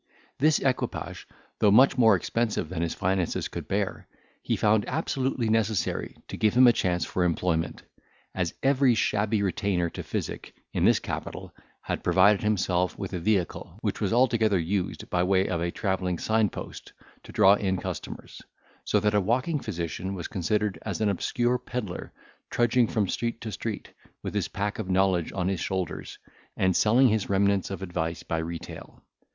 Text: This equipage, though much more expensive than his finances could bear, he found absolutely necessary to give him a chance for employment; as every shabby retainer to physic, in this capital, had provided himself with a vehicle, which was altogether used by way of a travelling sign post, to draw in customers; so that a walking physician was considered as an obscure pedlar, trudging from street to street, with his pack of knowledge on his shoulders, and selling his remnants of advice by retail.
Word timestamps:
This 0.39 0.57
equipage, 0.57 1.27
though 1.59 1.69
much 1.69 1.95
more 1.95 2.15
expensive 2.15 2.69
than 2.69 2.81
his 2.81 2.95
finances 2.95 3.47
could 3.47 3.67
bear, 3.67 4.07
he 4.41 4.55
found 4.55 4.83
absolutely 4.89 5.47
necessary 5.47 6.17
to 6.27 6.37
give 6.37 6.55
him 6.55 6.65
a 6.65 6.73
chance 6.73 7.05
for 7.05 7.23
employment; 7.23 7.83
as 8.33 8.55
every 8.63 8.95
shabby 8.95 9.43
retainer 9.43 9.91
to 9.91 10.01
physic, 10.01 10.55
in 10.73 10.85
this 10.85 10.97
capital, 10.97 11.53
had 11.83 12.03
provided 12.03 12.41
himself 12.41 12.97
with 12.97 13.13
a 13.13 13.19
vehicle, 13.19 13.77
which 13.81 14.01
was 14.01 14.11
altogether 14.11 14.57
used 14.57 15.07
by 15.11 15.21
way 15.21 15.47
of 15.47 15.61
a 15.61 15.69
travelling 15.69 16.17
sign 16.17 16.49
post, 16.49 16.93
to 17.21 17.31
draw 17.31 17.53
in 17.53 17.77
customers; 17.77 18.41
so 18.83 18.99
that 18.99 19.13
a 19.13 19.21
walking 19.21 19.59
physician 19.59 20.15
was 20.15 20.27
considered 20.27 20.79
as 20.81 20.99
an 20.99 21.09
obscure 21.09 21.59
pedlar, 21.59 22.11
trudging 22.49 22.87
from 22.87 23.07
street 23.07 23.39
to 23.39 23.51
street, 23.51 23.89
with 24.23 24.33
his 24.33 24.47
pack 24.47 24.79
of 24.79 24.89
knowledge 24.89 25.31
on 25.33 25.47
his 25.47 25.59
shoulders, 25.59 26.17
and 26.57 26.75
selling 26.75 27.09
his 27.09 27.29
remnants 27.29 27.69
of 27.69 27.83
advice 27.83 28.23
by 28.23 28.39
retail. 28.39 29.03